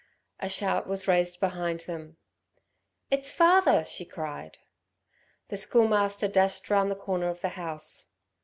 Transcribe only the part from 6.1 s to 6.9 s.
dashed round